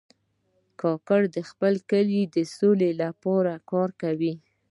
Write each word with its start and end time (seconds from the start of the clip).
کاکړ 0.81 1.21
د 1.35 1.37
خپل 1.49 1.73
کلي 1.91 2.21
د 2.35 2.37
سولې 2.57 2.91
لپاره 3.01 3.53
کار 3.71 3.89
کوي. 4.01 4.33